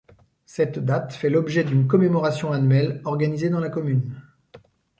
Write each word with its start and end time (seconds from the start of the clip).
Cette 0.47 0.79
date 0.83 1.13
fait 1.13 1.29
l'objet 1.29 1.63
d'une 1.63 1.85
commémoration 1.85 2.51
annuelle 2.51 3.01
organisée 3.05 3.51
dans 3.51 3.59
la 3.59 3.69
commune. 3.69 4.15